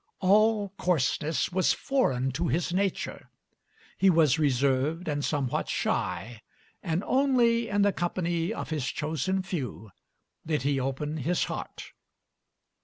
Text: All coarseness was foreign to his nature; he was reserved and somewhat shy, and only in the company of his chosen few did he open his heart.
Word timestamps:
All 0.19 0.69
coarseness 0.79 1.51
was 1.51 1.73
foreign 1.73 2.31
to 2.31 2.47
his 2.47 2.73
nature; 2.73 3.29
he 3.99 4.09
was 4.09 4.39
reserved 4.39 5.07
and 5.07 5.23
somewhat 5.23 5.69
shy, 5.69 6.41
and 6.81 7.03
only 7.03 7.67
in 7.69 7.83
the 7.83 7.93
company 7.93 8.51
of 8.51 8.71
his 8.71 8.87
chosen 8.87 9.43
few 9.43 9.91
did 10.43 10.63
he 10.63 10.79
open 10.79 11.17
his 11.17 11.43
heart. 11.43 11.91